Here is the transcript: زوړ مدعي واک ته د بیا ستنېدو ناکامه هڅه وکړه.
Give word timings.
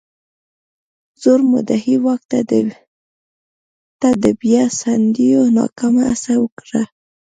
زوړ 1.21 1.39
مدعي 1.51 1.95
واک 2.05 2.21
ته 4.01 4.09
د 4.23 4.25
بیا 4.41 4.63
ستنېدو 4.77 5.41
ناکامه 5.57 6.03
هڅه 6.11 6.33
وکړه. 6.43 6.81